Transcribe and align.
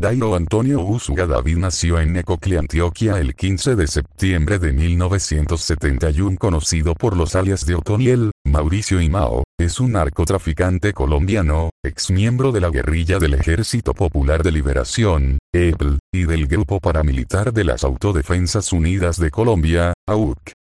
Dairo 0.00 0.36
Antonio 0.36 0.80
Usuga 0.82 1.26
David 1.26 1.56
nació 1.56 1.98
en 1.98 2.12
Necoclí, 2.12 2.54
Antioquia 2.54 3.18
el 3.18 3.34
15 3.34 3.74
de 3.74 3.88
septiembre 3.88 4.60
de 4.60 4.72
1971 4.72 6.36
conocido 6.38 6.94
por 6.94 7.16
los 7.16 7.34
alias 7.34 7.66
de 7.66 7.74
Otoniel, 7.74 8.30
Mauricio 8.46 9.00
y 9.00 9.08
Mao, 9.08 9.42
es 9.58 9.80
un 9.80 9.90
narcotraficante 9.92 10.92
colombiano, 10.92 11.70
ex 11.84 12.12
miembro 12.12 12.52
de 12.52 12.60
la 12.60 12.70
guerrilla 12.70 13.18
del 13.18 13.34
Ejército 13.34 13.92
Popular 13.92 14.44
de 14.44 14.52
Liberación, 14.52 15.40
EPL, 15.52 15.98
y 16.14 16.26
del 16.26 16.46
Grupo 16.46 16.78
Paramilitar 16.78 17.52
de 17.52 17.64
las 17.64 17.82
Autodefensas 17.82 18.72
Unidas 18.72 19.18
de 19.18 19.32
Colombia, 19.32 19.94
AUC. 20.06 20.57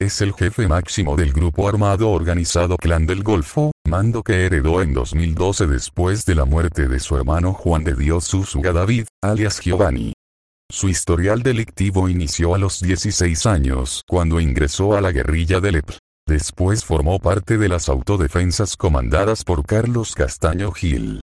Es 0.00 0.20
el 0.20 0.32
jefe 0.32 0.68
máximo 0.68 1.16
del 1.16 1.32
grupo 1.32 1.68
armado 1.68 2.10
organizado 2.10 2.76
Clan 2.76 3.04
del 3.04 3.24
Golfo, 3.24 3.72
mando 3.84 4.22
que 4.22 4.46
heredó 4.46 4.80
en 4.80 4.94
2012 4.94 5.66
después 5.66 6.24
de 6.24 6.36
la 6.36 6.44
muerte 6.44 6.86
de 6.86 7.00
su 7.00 7.16
hermano 7.16 7.52
Juan 7.52 7.82
de 7.82 7.96
Dios 7.96 8.32
Usuga 8.32 8.72
David, 8.72 9.08
alias 9.20 9.60
Giovanni. 9.60 10.12
Su 10.70 10.88
historial 10.88 11.42
delictivo 11.42 12.08
inició 12.08 12.54
a 12.54 12.58
los 12.58 12.80
16 12.80 13.44
años 13.46 14.02
cuando 14.06 14.38
ingresó 14.38 14.96
a 14.96 15.00
la 15.00 15.10
guerrilla 15.10 15.58
del 15.58 15.76
EPR. 15.76 15.98
Después 16.28 16.84
formó 16.84 17.18
parte 17.18 17.58
de 17.58 17.68
las 17.68 17.88
autodefensas 17.88 18.76
comandadas 18.76 19.42
por 19.42 19.66
Carlos 19.66 20.14
Castaño 20.14 20.70
Gil. 20.70 21.20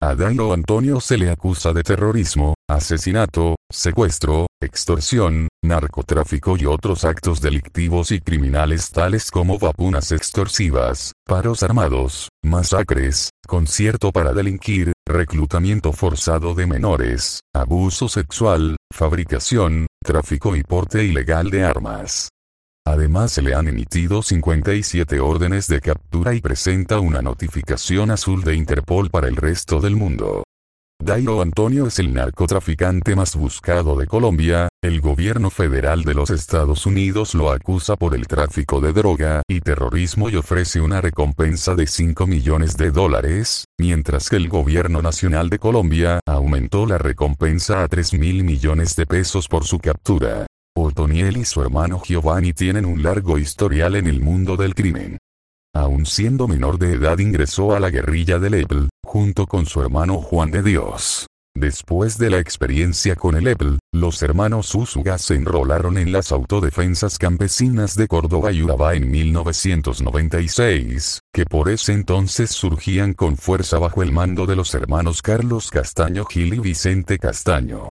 A 0.00 0.14
Dairo 0.14 0.52
Antonio 0.52 1.00
se 1.00 1.18
le 1.18 1.28
acusa 1.28 1.72
de 1.72 1.82
terrorismo, 1.82 2.54
asesinato, 2.68 3.56
secuestro, 3.68 4.46
extorsión, 4.64 5.48
narcotráfico 5.62 6.56
y 6.56 6.66
otros 6.66 7.04
actos 7.04 7.40
delictivos 7.40 8.10
y 8.10 8.20
criminales 8.20 8.90
tales 8.90 9.30
como 9.30 9.58
vacunas 9.58 10.12
extorsivas, 10.12 11.12
paros 11.26 11.62
armados, 11.62 12.28
masacres, 12.42 13.30
concierto 13.46 14.12
para 14.12 14.32
delinquir, 14.32 14.92
reclutamiento 15.06 15.92
forzado 15.92 16.54
de 16.54 16.66
menores, 16.66 17.40
abuso 17.54 18.08
sexual, 18.08 18.76
fabricación, 18.92 19.86
tráfico 20.04 20.56
y 20.56 20.62
porte 20.62 21.04
ilegal 21.04 21.50
de 21.50 21.64
armas. 21.64 22.28
Además 22.84 23.32
se 23.32 23.42
le 23.42 23.54
han 23.54 23.68
emitido 23.68 24.22
57 24.22 25.20
órdenes 25.20 25.68
de 25.68 25.80
captura 25.80 26.34
y 26.34 26.40
presenta 26.40 26.98
una 26.98 27.22
notificación 27.22 28.10
azul 28.10 28.42
de 28.42 28.56
Interpol 28.56 29.08
para 29.08 29.28
el 29.28 29.36
resto 29.36 29.80
del 29.80 29.94
mundo. 29.94 30.42
Dairo 31.04 31.42
Antonio 31.42 31.88
es 31.88 31.98
el 31.98 32.14
narcotraficante 32.14 33.16
más 33.16 33.34
buscado 33.34 33.96
de 33.96 34.06
Colombia, 34.06 34.68
el 34.84 35.00
gobierno 35.00 35.50
federal 35.50 36.04
de 36.04 36.14
los 36.14 36.30
Estados 36.30 36.86
Unidos 36.86 37.34
lo 37.34 37.50
acusa 37.50 37.96
por 37.96 38.14
el 38.14 38.28
tráfico 38.28 38.80
de 38.80 38.92
droga 38.92 39.42
y 39.48 39.58
terrorismo 39.58 40.30
y 40.30 40.36
ofrece 40.36 40.80
una 40.80 41.00
recompensa 41.00 41.74
de 41.74 41.88
5 41.88 42.28
millones 42.28 42.76
de 42.76 42.92
dólares, 42.92 43.64
mientras 43.80 44.30
que 44.30 44.36
el 44.36 44.48
gobierno 44.48 45.02
nacional 45.02 45.50
de 45.50 45.58
Colombia 45.58 46.20
aumentó 46.24 46.86
la 46.86 46.98
recompensa 46.98 47.82
a 47.82 47.88
3 47.88 48.12
mil 48.14 48.44
millones 48.44 48.94
de 48.94 49.04
pesos 49.04 49.48
por 49.48 49.64
su 49.64 49.80
captura. 49.80 50.46
Otoniel 50.76 51.36
y 51.36 51.44
su 51.44 51.62
hermano 51.62 52.00
Giovanni 52.06 52.52
tienen 52.52 52.84
un 52.84 53.02
largo 53.02 53.38
historial 53.38 53.96
en 53.96 54.06
el 54.06 54.20
mundo 54.20 54.56
del 54.56 54.76
crimen. 54.76 55.18
Aun 55.74 56.04
siendo 56.04 56.48
menor 56.48 56.78
de 56.78 56.92
edad 56.92 57.18
ingresó 57.18 57.74
a 57.74 57.80
la 57.80 57.88
guerrilla 57.88 58.38
del 58.38 58.54
EPL, 58.54 58.88
junto 59.02 59.46
con 59.46 59.64
su 59.64 59.80
hermano 59.80 60.20
Juan 60.20 60.50
de 60.50 60.62
Dios. 60.62 61.26
Después 61.54 62.18
de 62.18 62.30
la 62.30 62.38
experiencia 62.38 63.16
con 63.16 63.36
el 63.36 63.46
EPL, 63.46 63.76
los 63.94 64.22
hermanos 64.22 64.74
Usuga 64.74 65.18
se 65.18 65.34
enrolaron 65.34 65.96
en 65.96 66.12
las 66.12 66.32
autodefensas 66.32 67.18
campesinas 67.18 67.94
de 67.94 68.06
Córdoba 68.06 68.52
y 68.52 68.62
Urabá 68.62 68.94
en 68.94 69.10
1996, 69.10 71.20
que 71.32 71.46
por 71.46 71.70
ese 71.70 71.92
entonces 71.92 72.50
surgían 72.50 73.14
con 73.14 73.36
fuerza 73.36 73.78
bajo 73.78 74.02
el 74.02 74.12
mando 74.12 74.46
de 74.46 74.56
los 74.56 74.74
hermanos 74.74 75.22
Carlos 75.22 75.70
Castaño 75.70 76.24
Gil 76.26 76.54
y 76.54 76.58
Vicente 76.58 77.18
Castaño. 77.18 77.88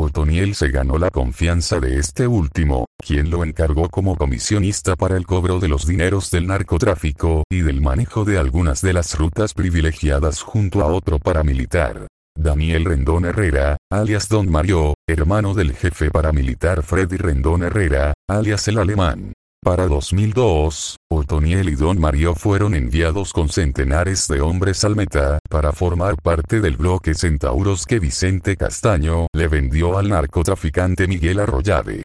Otoniel 0.00 0.54
se 0.54 0.68
ganó 0.68 0.98
la 0.98 1.10
confianza 1.10 1.78
de 1.78 1.98
este 1.98 2.26
último, 2.26 2.86
quien 2.96 3.28
lo 3.28 3.44
encargó 3.44 3.90
como 3.90 4.16
comisionista 4.16 4.96
para 4.96 5.16
el 5.16 5.26
cobro 5.26 5.60
de 5.60 5.68
los 5.68 5.86
dineros 5.86 6.30
del 6.30 6.46
narcotráfico 6.46 7.44
y 7.50 7.60
del 7.60 7.82
manejo 7.82 8.24
de 8.24 8.38
algunas 8.38 8.80
de 8.80 8.94
las 8.94 9.18
rutas 9.18 9.52
privilegiadas 9.52 10.40
junto 10.40 10.80
a 10.80 10.86
otro 10.86 11.18
paramilitar. 11.18 12.06
Daniel 12.34 12.86
Rendón 12.86 13.26
Herrera, 13.26 13.76
alias 13.92 14.28
Don 14.28 14.50
Mario, 14.50 14.94
hermano 15.06 15.52
del 15.52 15.74
jefe 15.74 16.10
paramilitar 16.10 16.82
Freddy 16.82 17.18
Rendón 17.18 17.62
Herrera, 17.62 18.14
alias 18.28 18.66
el 18.68 18.78
alemán. 18.78 19.34
Para 19.62 19.86
2002, 19.86 20.96
Otoniel 21.12 21.68
y 21.68 21.74
Don 21.74 22.00
Mario 22.00 22.36
fueron 22.36 22.74
enviados 22.74 23.32
con 23.32 23.48
centenares 23.48 24.28
de 24.28 24.40
hombres 24.40 24.84
al 24.84 24.94
Meta, 24.94 25.40
para 25.50 25.72
formar 25.72 26.14
parte 26.22 26.60
del 26.60 26.76
bloque 26.76 27.14
Centauros 27.14 27.84
que 27.84 27.98
Vicente 27.98 28.56
Castaño 28.56 29.26
le 29.32 29.48
vendió 29.48 29.98
al 29.98 30.08
narcotraficante 30.08 31.08
Miguel 31.08 31.40
Arroyave. 31.40 32.04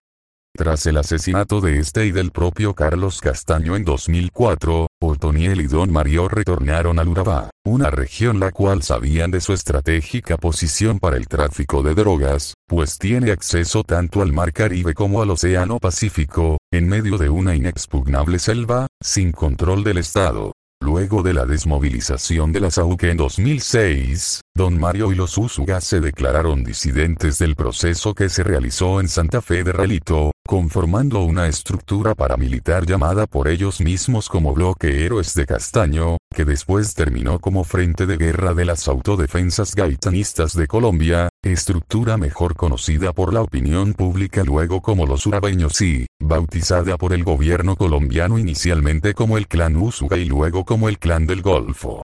Tras 0.55 0.85
el 0.85 0.95
asesinato 0.95 1.59
de 1.59 1.79
este 1.79 2.05
y 2.05 2.11
del 2.11 2.31
propio 2.31 2.73
Carlos 2.73 3.19
Castaño 3.19 3.75
en 3.75 3.83
2004, 3.83 4.87
Otoniel 5.01 5.59
y 5.59 5.67
Don 5.67 5.91
Mario 5.91 6.29
retornaron 6.29 6.97
al 6.97 7.09
Urabá, 7.09 7.49
una 7.65 7.89
región 7.89 8.39
la 8.39 8.51
cual 8.51 8.81
sabían 8.81 9.31
de 9.31 9.41
su 9.41 9.51
estratégica 9.51 10.37
posición 10.37 10.99
para 10.99 11.17
el 11.17 11.27
tráfico 11.27 11.83
de 11.83 11.93
drogas, 11.93 12.53
pues 12.67 12.97
tiene 12.97 13.31
acceso 13.31 13.83
tanto 13.83 14.21
al 14.21 14.31
Mar 14.31 14.53
Caribe 14.53 14.93
como 14.93 15.21
al 15.21 15.31
Océano 15.31 15.77
Pacífico, 15.77 16.57
en 16.71 16.87
medio 16.87 17.17
de 17.17 17.29
una 17.29 17.53
inexpugnable 17.53 18.39
selva, 18.39 18.87
sin 19.03 19.33
control 19.33 19.83
del 19.83 19.97
Estado. 19.97 20.53
Luego 20.81 21.23
de 21.23 21.33
la 21.33 21.45
desmovilización 21.45 22.51
de 22.51 22.59
la 22.59 22.69
SAUC 22.69 23.03
en 23.03 23.17
2006, 23.17 24.41
Don 24.53 24.77
Mario 24.79 25.11
y 25.11 25.15
los 25.15 25.37
Usuga 25.37 25.81
se 25.81 25.99
declararon 25.99 26.63
disidentes 26.63 27.37
del 27.39 27.55
proceso 27.55 28.13
que 28.13 28.29
se 28.29 28.43
realizó 28.43 28.99
en 28.99 29.07
Santa 29.07 29.41
Fe 29.41 29.63
de 29.63 29.71
Relito, 29.71 30.31
conformando 30.45 31.23
una 31.23 31.47
estructura 31.47 32.13
paramilitar 32.13 32.85
llamada 32.85 33.25
por 33.25 33.47
ellos 33.47 33.81
mismos 33.81 34.29
como 34.29 34.53
Bloque 34.53 35.05
Héroes 35.05 35.33
de 35.33 35.45
Castaño, 35.45 36.17
que 36.33 36.45
después 36.45 36.93
terminó 36.93 37.39
como 37.39 37.63
Frente 37.63 38.05
de 38.05 38.17
Guerra 38.17 38.53
de 38.53 38.65
las 38.65 38.87
Autodefensas 38.87 39.75
Gaitanistas 39.75 40.55
de 40.55 40.67
Colombia, 40.67 41.29
estructura 41.51 42.17
mejor 42.17 42.55
conocida 42.55 43.13
por 43.13 43.33
la 43.33 43.41
opinión 43.41 43.93
pública 43.93 44.43
luego 44.43 44.81
como 44.81 45.05
los 45.05 45.25
urabeños 45.25 45.79
y, 45.81 46.07
bautizada 46.19 46.97
por 46.97 47.13
el 47.13 47.23
gobierno 47.23 47.75
colombiano 47.75 48.39
inicialmente 48.39 49.13
como 49.13 49.37
el 49.37 49.47
Clan 49.47 49.75
Usuga 49.75 50.17
y 50.17 50.25
luego 50.25 50.65
como 50.65 50.89
el 50.89 50.97
Clan 50.97 51.27
del 51.27 51.41
Golfo. 51.41 52.01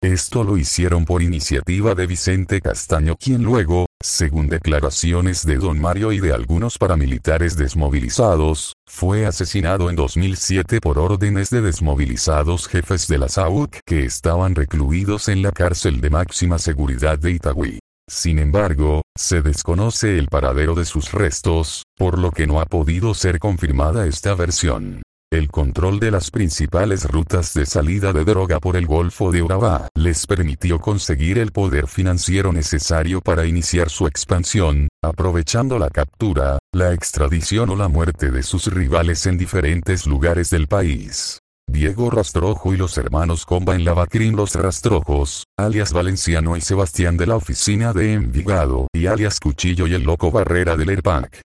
Esto 0.00 0.44
lo 0.44 0.56
hicieron 0.56 1.04
por 1.04 1.22
iniciativa 1.22 1.96
de 1.96 2.06
Vicente 2.06 2.60
Castaño 2.60 3.16
quien 3.16 3.42
luego, 3.42 3.86
según 4.00 4.48
declaraciones 4.48 5.44
de 5.44 5.56
don 5.56 5.80
Mario 5.80 6.12
y 6.12 6.20
de 6.20 6.32
algunos 6.32 6.78
paramilitares 6.78 7.56
desmovilizados, 7.56 8.74
fue 8.86 9.26
asesinado 9.26 9.90
en 9.90 9.96
2007 9.96 10.80
por 10.80 11.00
órdenes 11.00 11.50
de 11.50 11.62
desmovilizados 11.62 12.68
jefes 12.68 13.08
de 13.08 13.18
la 13.18 13.28
SAUC 13.28 13.80
que 13.84 14.04
estaban 14.04 14.54
recluidos 14.54 15.28
en 15.28 15.42
la 15.42 15.50
cárcel 15.50 16.00
de 16.00 16.10
máxima 16.10 16.58
seguridad 16.58 17.18
de 17.18 17.32
Itagüí. 17.32 17.80
Sin 18.08 18.38
embargo, 18.38 19.02
se 19.14 19.42
desconoce 19.42 20.18
el 20.18 20.28
paradero 20.28 20.74
de 20.74 20.86
sus 20.86 21.12
restos, 21.12 21.84
por 21.94 22.18
lo 22.18 22.30
que 22.30 22.46
no 22.46 22.58
ha 22.60 22.64
podido 22.64 23.12
ser 23.12 23.38
confirmada 23.38 24.06
esta 24.06 24.34
versión. 24.34 25.02
El 25.30 25.48
control 25.50 26.00
de 26.00 26.10
las 26.10 26.30
principales 26.30 27.04
rutas 27.04 27.52
de 27.52 27.66
salida 27.66 28.14
de 28.14 28.24
droga 28.24 28.60
por 28.60 28.76
el 28.76 28.86
Golfo 28.86 29.30
de 29.30 29.42
Urabá 29.42 29.88
les 29.94 30.26
permitió 30.26 30.80
conseguir 30.80 31.36
el 31.36 31.52
poder 31.52 31.86
financiero 31.86 32.50
necesario 32.50 33.20
para 33.20 33.44
iniciar 33.44 33.90
su 33.90 34.06
expansión, 34.06 34.88
aprovechando 35.04 35.78
la 35.78 35.90
captura, 35.90 36.58
la 36.72 36.94
extradición 36.94 37.68
o 37.68 37.76
la 37.76 37.88
muerte 37.88 38.30
de 38.30 38.42
sus 38.42 38.72
rivales 38.72 39.26
en 39.26 39.36
diferentes 39.36 40.06
lugares 40.06 40.48
del 40.48 40.66
país. 40.66 41.40
Diego 41.68 42.10
Rastrojo 42.10 42.72
y 42.72 42.78
los 42.78 42.96
hermanos 42.96 43.44
Comba 43.44 43.74
en 43.74 43.84
Lavacrín 43.84 44.34
Los 44.34 44.54
Rastrojos, 44.54 45.44
alias 45.58 45.92
Valenciano 45.92 46.56
y 46.56 46.62
Sebastián 46.62 47.18
de 47.18 47.26
la 47.26 47.36
oficina 47.36 47.92
de 47.92 48.14
Envigado 48.14 48.88
y 48.94 49.04
alias 49.04 49.38
Cuchillo 49.38 49.86
y 49.86 49.92
el 49.92 50.02
Loco 50.02 50.30
Barrera 50.30 50.76
del 50.76 50.88
ERPAC. 50.88 51.42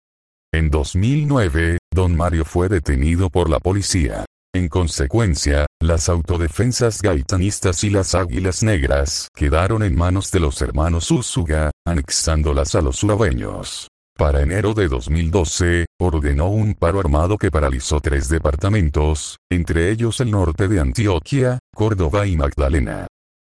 En 0.54 0.70
2009, 0.70 1.78
Don 1.92 2.14
Mario 2.14 2.44
fue 2.44 2.68
detenido 2.68 3.30
por 3.30 3.50
la 3.50 3.58
policía. 3.58 4.24
En 4.54 4.68
consecuencia, 4.68 5.66
las 5.80 6.08
autodefensas 6.08 7.02
gaitanistas 7.02 7.82
y 7.82 7.90
las 7.90 8.14
águilas 8.14 8.62
negras 8.62 9.28
quedaron 9.34 9.82
en 9.82 9.96
manos 9.96 10.30
de 10.30 10.38
los 10.38 10.62
hermanos 10.62 11.10
Usuga, 11.10 11.72
anexándolas 11.84 12.76
a 12.76 12.80
los 12.80 13.02
urabeños. 13.02 13.88
Para 14.16 14.42
enero 14.42 14.74
de 14.74 14.88
2012, 14.88 15.86
ordenó 15.98 16.48
un 16.48 16.74
paro 16.74 17.00
armado 17.00 17.38
que 17.38 17.50
paralizó 17.50 18.00
tres 18.00 18.28
departamentos, 18.28 19.38
entre 19.50 19.90
ellos 19.90 20.20
el 20.20 20.30
norte 20.30 20.68
de 20.68 20.80
Antioquia, 20.80 21.58
Córdoba 21.74 22.26
y 22.26 22.36
Magdalena. 22.36 23.06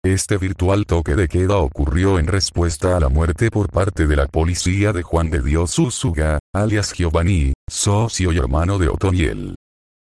Este 0.05 0.37
virtual 0.37 0.85
toque 0.85 1.15
de 1.15 1.29
queda 1.29 1.57
ocurrió 1.57 2.19
en 2.19 2.27
respuesta 2.27 2.97
a 2.97 3.01
la 3.01 3.09
muerte 3.09 3.51
por 3.51 3.71
parte 3.71 4.07
de 4.07 4.17
la 4.17 4.27
policía 4.27 4.93
de 4.93 5.03
Juan 5.03 5.31
de 5.31 5.43
Dios 5.43 5.79
Usuga, 5.79 6.39
alias 6.55 6.93
Giovanni, 6.93 7.55
socio 7.69 8.33
y 8.33 8.39
hermano 8.39 8.79
de 8.79 8.89
Otoniel. 8.89 9.55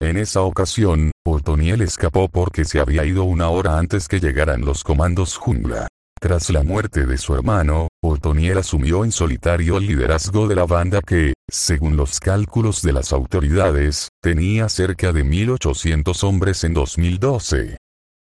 En 0.02 0.18
esa 0.18 0.42
ocasión, 0.42 1.12
Otoniel 1.26 1.82
escapó 1.82 2.28
porque 2.30 2.66
se 2.66 2.80
había 2.80 3.06
ido 3.06 3.26
una 3.26 3.50
hora 3.50 3.78
antes 3.78 4.08
que 4.08 4.20
llegaran 4.20 4.62
los 4.62 4.84
comandos 4.84 5.38
jungla. 5.38 5.88
Tras 6.24 6.52
la 6.52 6.62
muerte 6.62 7.08
de 7.08 7.18
su 7.18 7.34
hermano, 7.34 7.88
Otoniel 8.04 8.60
asumió 8.60 9.04
en 9.04 9.12
solitario 9.12 9.80
el 9.80 9.88
liderazgo 9.88 10.48
de 10.48 10.56
la 10.56 10.68
banda 10.68 11.02
que, 11.02 11.34
según 11.50 11.98
los 11.98 12.20
cálculos 12.20 12.84
de 12.84 12.94
las 12.94 13.12
autoridades, 13.12 14.10
tenía 14.22 14.70
cerca 14.70 15.14
de 15.14 15.26
1.800 15.26 16.24
hombres 16.24 16.64
en 16.64 16.76
2012. 16.76 17.78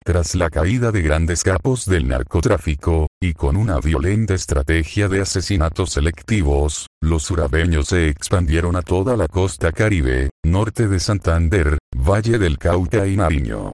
Tras 0.05 0.35
la 0.35 0.51
caída 0.51 0.91
de 0.91 1.01
grandes 1.01 1.41
capos 1.41 1.87
del 1.87 2.07
narcotráfico, 2.07 3.07
y 3.19 3.33
con 3.33 3.57
una 3.57 3.79
violenta 3.79 4.35
estrategia 4.35 5.07
de 5.07 5.21
asesinatos 5.21 5.93
selectivos, 5.93 6.85
los 7.01 7.31
urabeños 7.31 7.87
se 7.87 8.09
expandieron 8.09 8.75
a 8.75 8.83
toda 8.83 9.17
la 9.17 9.27
costa 9.27 9.71
caribe, 9.71 10.29
norte 10.45 10.87
de 10.87 10.99
Santander, 10.99 11.79
Valle 11.95 12.37
del 12.37 12.59
Cauca 12.59 13.07
y 13.07 13.17
Nariño. 13.17 13.71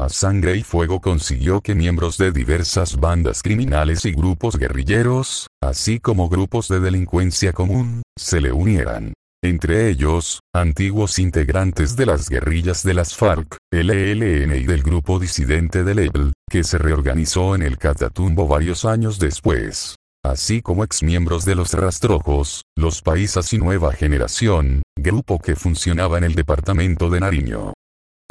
A 0.00 0.08
sangre 0.08 0.56
y 0.56 0.62
fuego 0.62 0.98
consiguió 1.02 1.60
que 1.60 1.74
miembros 1.74 2.16
de 2.16 2.32
diversas 2.32 2.96
bandas 2.96 3.42
criminales 3.42 4.06
y 4.06 4.12
grupos 4.12 4.56
guerrilleros, 4.56 5.48
así 5.62 6.00
como 6.00 6.30
grupos 6.30 6.68
de 6.68 6.80
delincuencia 6.80 7.52
común, 7.52 8.00
se 8.18 8.40
le 8.40 8.50
unieran. 8.50 9.12
Entre 9.44 9.90
ellos, 9.90 10.40
antiguos 10.54 11.18
integrantes 11.18 11.96
de 11.96 12.06
las 12.06 12.30
guerrillas 12.30 12.82
de 12.82 12.94
las 12.94 13.14
FARC, 13.14 13.58
el 13.70 13.90
ELN 13.90 14.56
y 14.56 14.64
del 14.64 14.82
grupo 14.82 15.18
disidente 15.18 15.84
del 15.84 15.98
EBL, 15.98 16.32
que 16.50 16.64
se 16.64 16.78
reorganizó 16.78 17.54
en 17.54 17.60
el 17.60 17.76
Catatumbo 17.76 18.48
varios 18.48 18.86
años 18.86 19.18
después. 19.18 19.96
Así 20.24 20.62
como 20.62 20.82
exmiembros 20.82 21.44
de 21.44 21.56
los 21.56 21.74
Rastrojos, 21.74 22.62
los 22.74 23.02
Paisas 23.02 23.52
y 23.52 23.58
Nueva 23.58 23.92
Generación, 23.92 24.80
grupo 24.98 25.38
que 25.38 25.56
funcionaba 25.56 26.16
en 26.16 26.24
el 26.24 26.34
departamento 26.34 27.10
de 27.10 27.20
Nariño. 27.20 27.74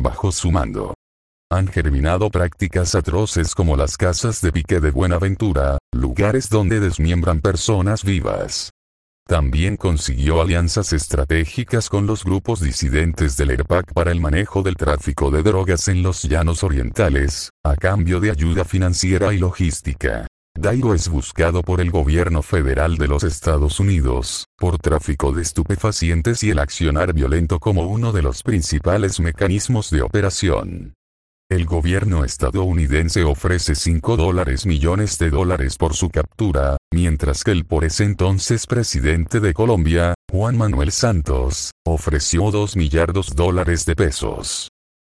Bajo 0.01 0.31
su 0.31 0.49
mando, 0.49 0.93
han 1.51 1.67
germinado 1.67 2.29
prácticas 2.29 2.93
atroces 2.93 3.55
como 3.55 3.75
las 3.75 3.97
casas 3.97 4.39
de 4.41 4.51
pique 4.51 4.79
de 4.79 4.91
Buenaventura, 4.91 5.79
lugares 5.91 6.47
donde 6.49 6.79
desmiembran 6.79 7.41
personas 7.41 8.03
vivas. 8.03 8.69
También 9.27 9.75
consiguió 9.75 10.41
alianzas 10.41 10.93
estratégicas 10.93 11.89
con 11.89 12.05
los 12.05 12.23
grupos 12.23 12.61
disidentes 12.61 13.35
del 13.35 13.51
ERPAC 13.51 13.93
para 13.93 14.11
el 14.11 14.19
manejo 14.19 14.61
del 14.61 14.75
tráfico 14.75 15.31
de 15.31 15.41
drogas 15.41 15.87
en 15.87 16.03
los 16.03 16.23
llanos 16.23 16.63
orientales, 16.63 17.49
a 17.63 17.75
cambio 17.75 18.19
de 18.19 18.31
ayuda 18.31 18.63
financiera 18.63 19.33
y 19.33 19.39
logística. 19.39 20.27
Dairo 20.55 20.93
es 20.93 21.09
buscado 21.09 21.61
por 21.61 21.79
el 21.79 21.89
gobierno 21.89 22.41
federal 22.41 22.97
de 22.97 23.07
los 23.07 23.23
Estados 23.23 23.79
Unidos, 23.79 24.45
por 24.57 24.77
tráfico 24.77 25.31
de 25.31 25.41
estupefacientes 25.41 26.43
y 26.43 26.51
el 26.51 26.59
accionar 26.59 27.13
violento 27.13 27.59
como 27.59 27.87
uno 27.87 28.11
de 28.11 28.21
los 28.21 28.43
principales 28.43 29.19
mecanismos 29.19 29.89
de 29.89 30.01
operación. 30.01 30.93
El 31.51 31.65
gobierno 31.65 32.25
estadounidense 32.25 33.23
ofrece 33.23 33.73
5 33.73 34.17
dólares 34.17 34.67
millones 34.67 35.17
de 35.17 35.31
dólares 35.31 35.77
por 35.77 35.95
su 35.95 36.11
captura, 36.11 36.77
mientras 36.93 37.43
que 37.43 37.49
el 37.49 37.65
por 37.65 37.85
ese 37.85 38.03
entonces 38.03 38.67
presidente 38.67 39.39
de 39.39 39.51
Colombia, 39.55 40.13
Juan 40.31 40.55
Manuel 40.55 40.91
Santos, 40.91 41.71
ofreció 41.87 42.51
2 42.51 42.75
millardos 42.75 43.35
dólares 43.35 43.87
de 43.87 43.95
pesos. 43.95 44.69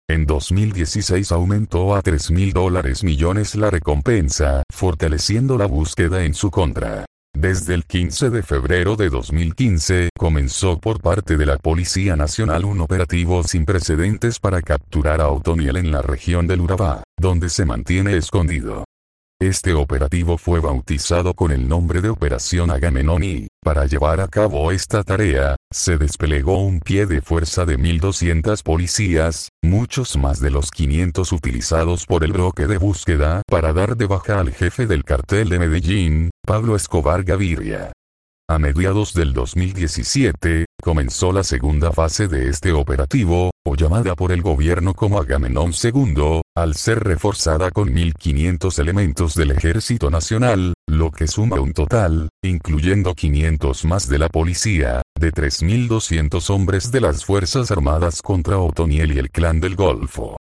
En 0.10 0.26
2016 0.26 1.32
aumentó 1.32 1.96
a 1.96 2.02
3 2.02 2.32
mil 2.32 2.52
dólares 2.52 3.04
millones 3.04 3.54
la 3.54 3.70
recompensa, 3.70 4.64
fortaleciendo 4.74 5.60
la 5.60 5.68
búsqueda 5.68 6.26
en 6.26 6.34
su 6.34 6.50
contra. 6.50 7.06
Desde 7.36 7.74
el 7.74 7.84
15 7.84 8.30
de 8.30 8.44
febrero 8.44 8.96
de 8.96 9.10
2015, 9.10 10.10
comenzó 10.18 10.80
por 10.80 11.02
parte 11.02 11.36
de 11.36 11.46
la 11.46 11.58
Policía 11.58 12.16
Nacional 12.16 12.64
un 12.64 12.80
operativo 12.80 13.44
sin 13.44 13.66
precedentes 13.66 14.40
para 14.40 14.62
capturar 14.62 15.20
a 15.20 15.30
Otoniel 15.30 15.78
en 15.78 15.92
la 15.92 16.02
región 16.02 16.48
del 16.48 16.62
Urabá, 16.62 17.04
donde 17.20 17.50
se 17.50 17.66
mantiene 17.66 18.16
escondido. 18.16 18.86
Este 19.44 19.74
operativo 19.74 20.38
fue 20.38 20.62
bautizado 20.62 21.34
con 21.34 21.51
el 21.51 21.68
nombre 21.68 22.00
de 22.00 22.07
Operación 22.07 22.72
Agamenón 22.72 23.24
y, 23.24 23.50
para 23.62 23.86
llevar 23.86 24.22
a 24.22 24.30
cabo 24.30 24.72
esta 24.72 25.04
tarea, 25.04 25.57
se 25.69 25.98
desplegó 25.98 26.60
un 26.60 26.80
pie 26.80 27.06
de 27.07 27.22
fuerza 27.22 27.66
de 27.66 27.78
1.200 27.78 28.63
policías, 28.63 29.50
muchos 29.62 30.16
más 30.16 30.40
de 30.40 30.50
los 30.50 30.72
500 30.72 31.34
utilizados 31.34 32.06
por 32.06 32.24
el 32.24 32.31
bloque 32.31 32.68
de 32.68 32.78
búsqueda 32.78 33.42
para 33.45 33.74
dar 33.74 33.98
de 33.98 34.06
baja 34.06 34.40
al 34.40 34.54
jefe 34.54 34.88
del 34.88 35.04
cartel 35.04 35.50
de 35.50 35.60
Medellín, 35.60 36.30
Pablo 36.48 36.78
Escobar 36.78 37.25
Gaviria. 37.25 37.92
A 38.50 38.60
mediados 38.60 39.13
del 39.13 39.31
2017, 39.31 40.66
comenzó 40.81 41.31
la 41.31 41.45
segunda 41.45 41.94
fase 41.94 42.28
de 42.28 42.50
este 42.50 42.74
operativo, 42.74 43.51
o 43.66 43.75
llamada 43.75 44.16
por 44.16 44.34
el 44.34 44.42
gobierno 44.42 44.94
como 44.94 45.18
Agamenón 45.18 45.72
II, 45.81 46.42
al 46.54 46.75
ser 46.75 47.00
reforzada 47.06 47.72
con 47.72 47.95
1.500 47.95 48.80
elementos 48.80 49.36
del 49.36 49.51
Ejército 49.51 50.12
Nacional, 50.12 50.74
lo 50.90 51.10
que 51.10 51.28
suma 51.28 51.62
un 51.62 51.72
total, 51.72 52.28
incluyendo 52.44 53.16
500 53.16 53.86
más 53.86 54.10
de 54.10 54.19
la 54.19 54.28
policía, 54.28 55.01
de 55.18 55.31
3.200 55.31 56.50
hombres 56.50 56.92
de 56.92 57.00
las 57.00 57.24
Fuerzas 57.24 57.72
Armadas 57.72 58.22
contra 58.22 58.57
Otoniel 58.60 59.13
y 59.13 59.19
el 59.19 59.31
Clan 59.31 59.62
del 59.62 59.78
Golfo. 59.78 60.36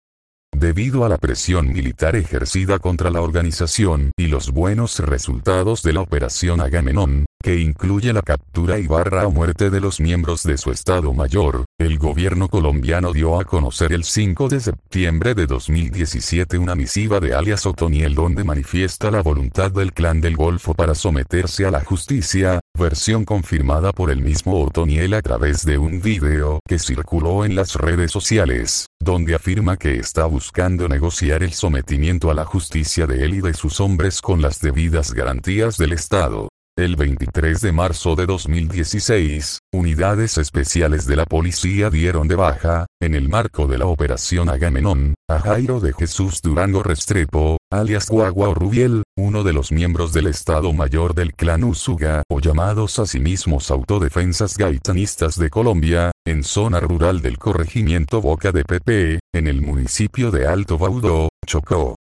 Debido 0.55 1.03
a 1.03 1.09
la 1.09 1.17
presión 1.17 1.73
militar 1.73 2.15
ejercida 2.15 2.77
contra 2.77 3.09
la 3.09 3.21
organización 3.21 4.11
y 4.15 4.27
los 4.27 4.51
buenos 4.51 4.99
resultados 4.99 5.81
de 5.81 5.93
la 5.93 6.01
operación 6.01 6.61
Agamenón, 6.61 7.25
que 7.43 7.59
incluye 7.59 8.13
la 8.13 8.21
captura 8.21 8.77
y 8.77 8.87
barra 8.87 9.27
o 9.27 9.31
muerte 9.31 9.69
de 9.69 9.81
los 9.81 9.99
miembros 9.99 10.43
de 10.43 10.57
su 10.57 10.71
Estado 10.71 11.11
Mayor, 11.11 11.65
el 11.79 11.97
gobierno 11.97 12.47
colombiano 12.47 13.11
dio 13.11 13.39
a 13.39 13.45
conocer 13.45 13.91
el 13.91 14.03
5 14.03 14.47
de 14.47 14.59
septiembre 14.59 15.33
de 15.33 15.47
2017 15.47 16.57
una 16.57 16.75
misiva 16.75 17.19
de 17.19 17.33
alias 17.33 17.65
Otoniel 17.65 18.13
donde 18.13 18.43
manifiesta 18.43 19.11
la 19.11 19.21
voluntad 19.21 19.71
del 19.71 19.91
clan 19.91 20.21
del 20.21 20.37
Golfo 20.37 20.75
para 20.75 20.95
someterse 20.95 21.65
a 21.65 21.71
la 21.71 21.83
justicia, 21.83 22.59
versión 22.77 23.23
confirmada 23.23 23.91
por 23.91 24.09
el 24.09 24.21
mismo 24.21 24.61
Otoniel 24.63 25.13
a 25.13 25.21
través 25.21 25.63
de 25.63 25.77
un 25.77 26.01
video 26.01 26.59
que 26.67 26.79
circuló 26.79 27.45
en 27.45 27.55
las 27.55 27.75
redes 27.75 28.11
sociales, 28.11 28.87
donde 28.99 29.35
afirma 29.35 29.77
que 29.77 29.97
está 29.97 30.25
buscando 30.25 30.87
negociar 30.89 31.43
el 31.43 31.53
sometimiento 31.53 32.31
a 32.31 32.33
la 32.33 32.45
justicia 32.45 33.05
de 33.05 33.23
él 33.25 33.35
y 33.35 33.41
de 33.41 33.53
sus 33.53 33.79
hombres 33.79 34.21
con 34.21 34.41
las 34.41 34.59
debidas 34.59 35.13
garantías 35.13 35.77
del 35.77 35.93
Estado. 35.93 36.49
El 36.75 36.95
23 36.95 37.61
de 37.61 37.71
marzo 37.71 38.15
de 38.15 38.25
2016, 38.25 39.59
unidades 39.71 40.39
especiales 40.39 41.05
de 41.05 41.15
la 41.15 41.25
policía 41.25 41.91
dieron 41.91 42.27
de 42.27 42.33
baja, 42.33 42.87
en 42.99 43.13
el 43.13 43.29
marco 43.29 43.67
de 43.67 43.77
la 43.77 43.85
operación 43.85 44.49
Agamenón, 44.49 45.13
a 45.29 45.39
Jairo 45.39 45.79
de 45.79 45.93
Jesús 45.93 46.41
Durango 46.41 46.81
Restrepo, 46.81 47.57
alias 47.71 48.09
Guagua 48.09 48.55
Rubiel, 48.55 49.03
uno 49.15 49.43
de 49.43 49.53
los 49.53 49.71
miembros 49.71 50.13
del 50.13 50.25
Estado 50.25 50.73
Mayor 50.73 51.13
del 51.13 51.35
Clan 51.35 51.63
Usuga, 51.63 52.23
o 52.27 52.39
llamados 52.39 52.97
a 52.97 53.05
sí 53.05 53.19
mismos 53.19 53.69
autodefensas 53.69 54.57
gaitanistas 54.57 55.37
de 55.37 55.51
Colombia, 55.51 56.11
en 56.25 56.43
zona 56.43 56.79
rural 56.79 57.21
del 57.21 57.37
corregimiento 57.37 58.19
Boca 58.19 58.51
de 58.51 58.65
Pepe, 58.65 59.19
en 59.31 59.45
el 59.45 59.61
municipio 59.61 60.31
de 60.31 60.47
Alto 60.47 60.79
Baudó, 60.79 61.29
Chocó. 61.45 61.97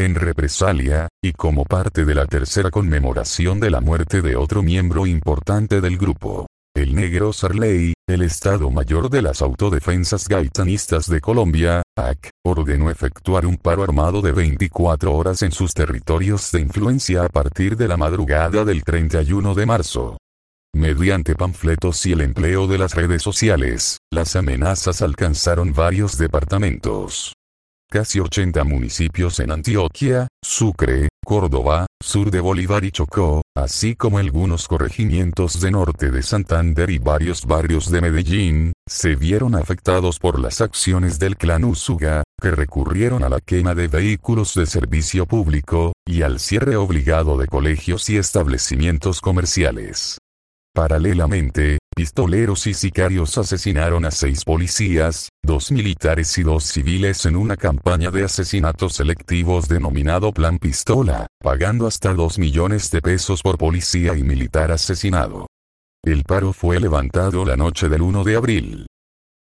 En 0.00 0.14
represalia, 0.14 1.08
y 1.22 1.34
como 1.34 1.66
parte 1.66 2.06
de 2.06 2.14
la 2.14 2.24
tercera 2.24 2.70
conmemoración 2.70 3.60
de 3.60 3.70
la 3.70 3.82
muerte 3.82 4.22
de 4.22 4.34
otro 4.34 4.62
miembro 4.62 5.06
importante 5.06 5.82
del 5.82 5.98
grupo, 5.98 6.46
el 6.74 6.94
negro 6.94 7.34
Sarley, 7.34 7.92
el 8.08 8.22
Estado 8.22 8.70
Mayor 8.70 9.10
de 9.10 9.20
las 9.20 9.42
Autodefensas 9.42 10.26
Gaitanistas 10.26 11.06
de 11.06 11.20
Colombia, 11.20 11.82
AC, 11.98 12.30
ordenó 12.42 12.88
efectuar 12.88 13.44
un 13.44 13.58
paro 13.58 13.82
armado 13.82 14.22
de 14.22 14.32
24 14.32 15.12
horas 15.14 15.42
en 15.42 15.52
sus 15.52 15.74
territorios 15.74 16.50
de 16.50 16.62
influencia 16.62 17.24
a 17.24 17.28
partir 17.28 17.76
de 17.76 17.86
la 17.86 17.98
madrugada 17.98 18.64
del 18.64 18.82
31 18.82 19.54
de 19.54 19.66
marzo. 19.66 20.16
Mediante 20.74 21.34
panfletos 21.34 22.06
y 22.06 22.12
el 22.12 22.22
empleo 22.22 22.66
de 22.66 22.78
las 22.78 22.94
redes 22.94 23.20
sociales, 23.20 23.98
las 24.10 24.34
amenazas 24.34 25.02
alcanzaron 25.02 25.74
varios 25.74 26.16
departamentos 26.16 27.34
casi 27.90 28.20
80 28.20 28.62
municipios 28.62 29.40
en 29.40 29.50
Antioquia, 29.50 30.28
Sucre, 30.42 31.08
Córdoba, 31.24 31.86
sur 32.00 32.30
de 32.30 32.38
Bolívar 32.38 32.84
y 32.84 32.92
Chocó, 32.92 33.42
así 33.56 33.96
como 33.96 34.18
algunos 34.18 34.68
corregimientos 34.68 35.60
de 35.60 35.72
norte 35.72 36.10
de 36.10 36.22
Santander 36.22 36.88
y 36.88 36.98
varios 36.98 37.46
barrios 37.46 37.90
de 37.90 38.00
Medellín, 38.00 38.72
se 38.88 39.16
vieron 39.16 39.56
afectados 39.56 40.20
por 40.20 40.38
las 40.38 40.60
acciones 40.60 41.18
del 41.18 41.36
clan 41.36 41.64
Usuga, 41.64 42.22
que 42.40 42.52
recurrieron 42.52 43.24
a 43.24 43.28
la 43.28 43.40
quema 43.40 43.74
de 43.74 43.88
vehículos 43.88 44.54
de 44.54 44.66
servicio 44.66 45.26
público, 45.26 45.92
y 46.06 46.22
al 46.22 46.38
cierre 46.38 46.76
obligado 46.76 47.36
de 47.36 47.48
colegios 47.48 48.08
y 48.08 48.18
establecimientos 48.18 49.20
comerciales. 49.20 50.18
Paralelamente, 50.72 51.79
pistoleros 52.00 52.66
y 52.66 52.72
sicarios 52.72 53.36
asesinaron 53.36 54.06
a 54.06 54.10
seis 54.10 54.42
policías, 54.46 55.28
dos 55.42 55.70
militares 55.70 56.38
y 56.38 56.42
dos 56.42 56.64
civiles 56.64 57.26
en 57.26 57.36
una 57.36 57.58
campaña 57.58 58.10
de 58.10 58.24
asesinatos 58.24 58.94
selectivos 58.94 59.68
denominado 59.68 60.32
Plan 60.32 60.58
Pistola, 60.58 61.26
pagando 61.42 61.86
hasta 61.86 62.14
2 62.14 62.38
millones 62.38 62.90
de 62.90 63.02
pesos 63.02 63.42
por 63.42 63.58
policía 63.58 64.16
y 64.16 64.22
militar 64.22 64.72
asesinado. 64.72 65.46
El 66.02 66.24
paro 66.24 66.54
fue 66.54 66.80
levantado 66.80 67.44
la 67.44 67.58
noche 67.58 67.90
del 67.90 68.00
1 68.00 68.24
de 68.24 68.36
abril. 68.36 68.86